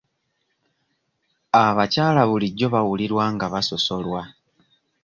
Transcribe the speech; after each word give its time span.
Abakyala 1.63 2.21
bulijjo 2.29 2.67
bawulirwa 2.73 3.23
nga 3.33 3.45
basosolwa. 3.53 4.21